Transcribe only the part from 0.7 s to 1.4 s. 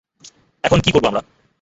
কী করব আমরা?